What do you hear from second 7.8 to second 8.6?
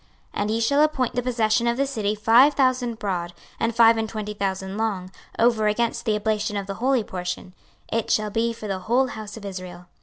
it shall be